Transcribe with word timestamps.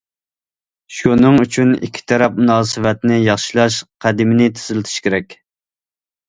شۇنىڭ 0.99 1.35
ئۈچۈن، 1.43 1.73
ئىككى 1.87 2.01
تەرەپ 2.11 2.39
مۇناسىۋەتنى 2.43 3.19
ياخشىلاش 3.27 3.79
قەدىمىنى 4.07 4.49
تېزلىتىش 4.57 4.97
كېرەك. 5.07 5.39